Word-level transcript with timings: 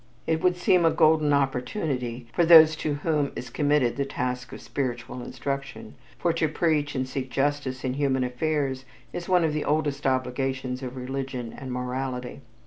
It 0.25 0.41
would 0.41 0.57
seem 0.57 0.83
a 0.83 0.89
golden 0.89 1.31
opportunity 1.31 2.25
for 2.33 2.43
those 2.43 2.75
to 2.77 2.95
whom 3.05 3.31
is 3.35 3.51
committed 3.51 3.97
the 3.97 4.03
task 4.03 4.51
of 4.51 4.59
spiritual 4.59 5.21
instruction, 5.21 5.93
for 6.17 6.33
to 6.33 6.47
preach 6.47 6.95
and 6.95 7.07
seek 7.07 7.29
justice 7.29 7.83
in 7.83 7.93
human 7.93 8.23
affairs 8.23 8.83
is 9.13 9.29
one 9.29 9.43
of 9.43 9.53
the 9.53 9.63
oldest 9.63 10.07
obligations 10.07 10.81
of 10.81 10.95
religion 10.95 11.53
and 11.55 11.71
morality. 11.71 12.41